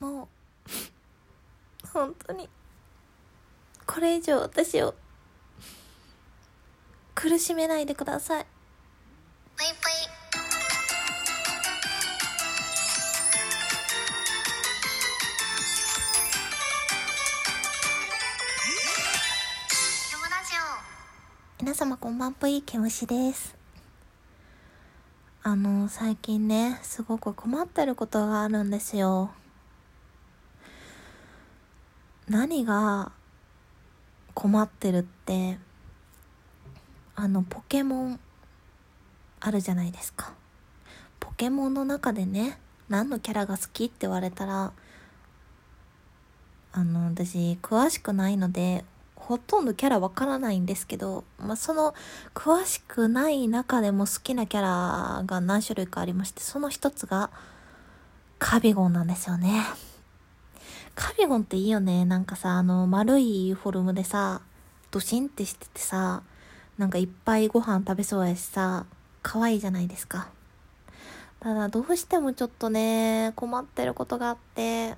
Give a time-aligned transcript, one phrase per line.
[0.00, 0.28] も
[1.84, 2.48] う本当に
[3.86, 4.94] これ以上私を
[7.14, 8.46] 苦しめないでください。
[9.58, 9.76] ぽいぽい
[20.10, 20.54] ケムラジ
[21.58, 23.54] オ皆様こんばんぽいけむしです。
[25.42, 29.32] あの最近ねすごく困ってることがあるんですよ
[32.30, 33.10] 何が
[34.34, 35.58] 困ってるって
[37.16, 38.20] あのポケモン
[39.40, 40.32] あるじゃないですか。
[41.18, 44.72] ポケモンの中でね何のキャラが好きって言われたら
[46.70, 48.84] あの私詳しくないので
[49.16, 51.94] ほとんどキャラわからないんですけど、まあ、その
[52.32, 57.30] 詳しくない中でも好きなキャラが何種類かありましてその一つが
[58.38, 59.64] カビゴンなんですよね。
[60.94, 62.04] カビゴンっていいよね。
[62.04, 64.42] なんかさあの丸いフォルムでさ
[64.90, 66.22] ドシンってしててさ
[66.78, 68.86] なんかいっぱいご飯食べそうやしさ
[69.22, 70.28] 可愛いじゃないですか。
[71.40, 74.94] ただどうしてもちょっとね困ってることがあって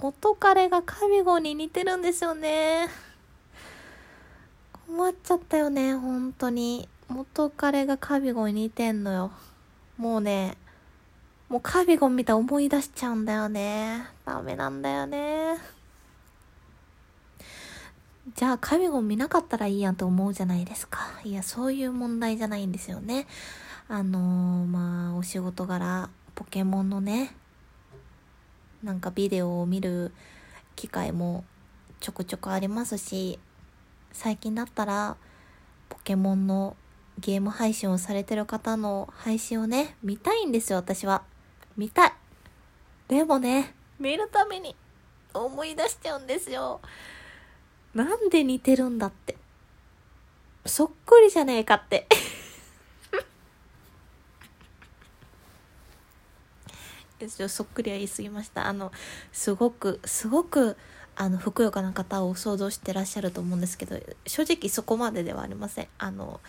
[0.00, 2.88] 元彼がカビゴンに似てるんですよね。
[4.86, 6.88] 困っちゃったよね本当に。
[7.08, 9.30] 元彼がカビゴンに似てんのよ。
[9.96, 10.56] もうね
[11.48, 14.06] もうカビゴン見たら思い出しちゃうんだよね。
[14.24, 15.56] ダメなんだよね。
[18.34, 21.20] じゃあカビゴン見なかったらいいやんと思うじゃないですか。
[21.24, 23.26] いやそういう問題じゃないんですよね。
[23.86, 27.36] あのー、まあお仕事柄ポケモンのね
[28.82, 30.12] なんかビデオを見る
[30.74, 31.44] 機会も
[32.00, 33.38] ちょくちょくありますし
[34.12, 35.16] 最近だったら
[35.88, 36.76] ポケモンの
[37.20, 41.22] ゲーム配信をされてる方の配信をね見たいんですよ私は。
[41.76, 42.12] 見たい。
[43.08, 44.74] でもね見るために
[45.32, 46.80] 思い出しちゃうんですよ。
[47.94, 49.36] なんで似てるんだって。
[50.66, 52.06] そっくりじゃねえかって。
[57.48, 58.66] そっくりは言い過ぎました。
[58.66, 58.92] あの
[59.32, 60.76] すごくすごく
[61.16, 65.88] あのふくよかな方を想像してらっしゃると思うんですけど正直そこまでではありません。
[65.98, 66.40] あの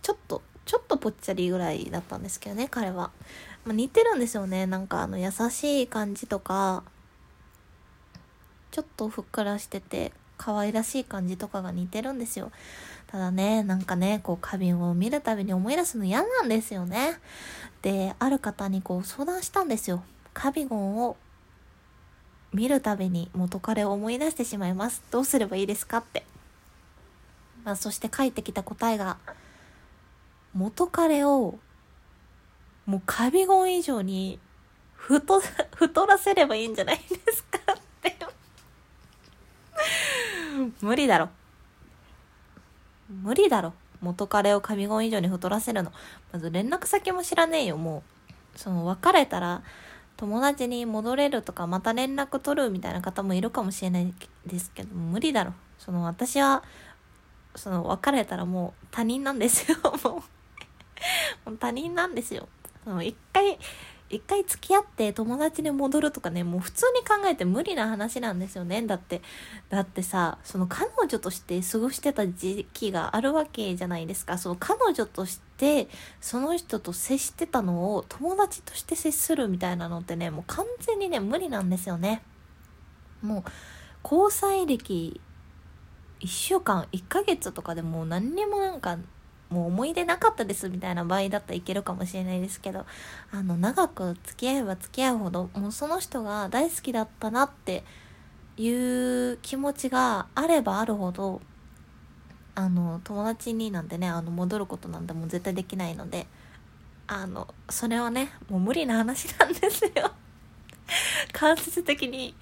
[0.00, 3.10] ちょっとちょっとぽっちゃりぐらいだったんですけどね彼は、
[3.64, 4.66] まあ、似てるんですよね。
[4.66, 6.82] なんかあの優しい感じとか
[8.70, 12.50] ちょっとふっくらしてて可愛らしい感じとかが似てるんですよ。
[13.06, 17.18] ただねなんかねこう花瓶を見るたびに思い出すの嫌なんですよね。
[17.82, 20.02] である方にこう相談したんですよ。
[20.34, 21.16] カビゴンを
[22.52, 25.02] 見るたびに元彼を思い出してしまいます。
[25.10, 26.24] どうすればいいですかって、
[27.64, 29.18] まあ、そして返ってきた答えが
[30.54, 31.58] 元彼を
[32.86, 34.38] もうカビゴン以上に
[34.94, 35.40] 太
[35.74, 38.16] 太らせればいいんじゃないですかって。
[40.80, 41.28] 無理だろ。
[43.08, 43.74] 無理だろ。
[44.00, 45.92] 元彼をカビゴン以上に太らせるの。
[46.32, 48.02] まず連絡先も知らねえよも
[48.56, 48.58] う。
[48.58, 49.62] その別れたら
[50.16, 54.12] 友達に戻れるとかまた連絡取るみたいな方もいるかもしれない
[54.46, 55.54] ですけど無理だろ。
[55.78, 56.62] その私は
[57.54, 60.22] その別れたらもう他人なんですよも
[61.46, 61.56] う。
[61.58, 62.48] 他人なんですよ。
[63.02, 63.58] 一回
[64.12, 68.82] 一回付き合って友達に戻るとかねもう普通に考えて無理な話なんですよね。
[68.82, 69.22] だって
[69.70, 74.36] だってさその彼女として過ごしてた時期があるわけじゃないですか。
[74.36, 75.88] その彼女として
[76.20, 82.22] その人と接してたのを友達として接するみたいなのってねもう完全にね無理なんですよね。
[83.22, 83.44] もう
[84.04, 85.20] 交際歴
[86.20, 88.98] 1週間1ヶ月とかでもう何にもなんか
[89.52, 92.86] もう思い出なかったですみたいな場合だったらいけるかもしれないですけど
[93.30, 97.84] あの長く付き合えば付き合うほどもうその人が大好きだったなって
[98.56, 101.40] いう気持ちがあればあるほど
[102.54, 106.26] あの友達になんてねあの戻ることなんてもう絶対できないので
[107.06, 110.12] あのそれはねもう無理な話なんですよ。
[111.32, 112.34] 間接的に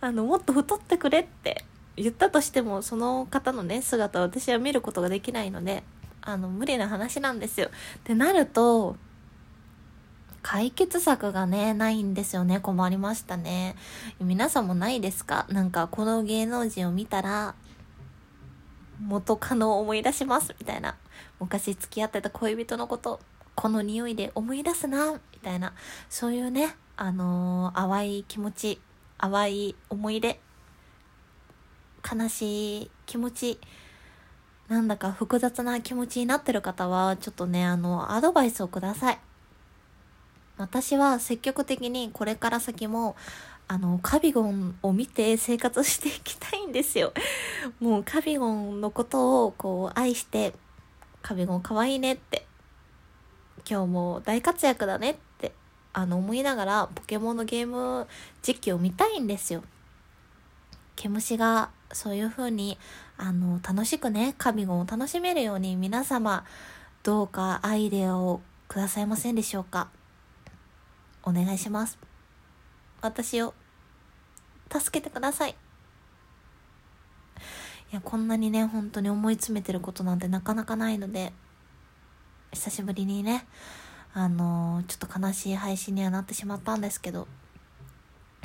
[0.00, 1.64] あのもっと太ってくれって
[1.96, 5.82] 言ったとしてもその方のね姿を私は見ることができないので
[6.22, 7.68] あの無理な話なんですよ。
[7.68, 7.70] っ
[8.04, 8.96] てなると
[10.42, 12.60] 解決策がねないんですよね。
[12.60, 13.76] 困りましたね。
[14.20, 15.46] 皆さんもないですか？
[15.50, 17.54] なんかこの芸能人を見たら
[19.00, 20.54] 元カノを思い出します。
[20.58, 20.96] みたいな。
[21.38, 23.20] 昔付き合ってた恋人のこと
[23.54, 25.12] この匂いで思い出すな。
[25.12, 25.74] みたいな。
[26.08, 28.80] そういうねあのー、淡い気持ち
[29.18, 30.40] 淡い思い出
[32.12, 33.60] 悲しい気持ち
[34.72, 39.18] なんだか複雑な気持ちになってる方はちょっとねあのアドバイスをください。
[40.56, 43.14] 私は積極的にこれから先も
[43.68, 47.12] あのカビゴンを見て生活していきたいんですよ。
[47.80, 50.54] もうカビゴンのことをこう愛して
[51.20, 52.46] カビゴンかわいいねって
[53.68, 55.52] 今日も大活躍だねって
[55.92, 58.06] あの思いながらポケモンのゲーム
[58.40, 59.62] 実況を見たいんですよ。
[61.02, 62.78] 毛虫がそういう風に
[63.18, 66.44] あの楽しくねカビゴンを楽しめるように皆様
[67.02, 69.88] どうかアイデアをくださいませんでしょうか？
[71.24, 71.98] お願いします。
[73.00, 73.52] 私を
[74.70, 75.50] 助けてください。
[75.50, 75.54] い
[77.94, 81.32] やこんなにね本当に思い詰めてることなんてなかなかないので
[82.52, 83.46] 久しぶりにね
[84.14, 87.26] あのーちょっと悲しい配信にはなってしまったんですけど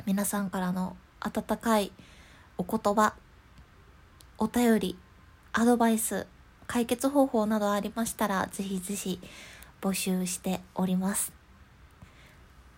[0.04, 1.92] 皆さんからの温かい
[2.58, 3.14] お言葉
[4.36, 4.98] お便り
[5.52, 6.26] アドバイス
[6.66, 9.20] 解決方法などありましたらぜひぜひ
[9.80, 11.32] 募集しております。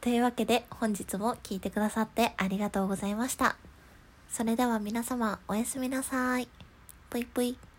[0.01, 3.57] というわけで本日も聴いてくださってありがとうございました。
[4.29, 6.49] それでは皆様おやすみなさい。
[7.11, 7.70] ぷいぷい。